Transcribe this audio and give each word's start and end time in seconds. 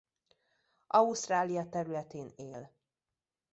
Ausztrália 0.87 1.69
területén 1.69 2.31
él. 2.35 2.71